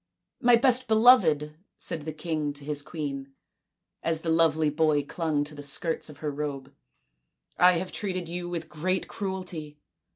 [0.49, 3.35] "My best beloved," said the king to his queen,
[4.01, 6.73] as the lovely boy clung to the skirts of her robe,"
[7.59, 9.77] I have treated you with great cruelty.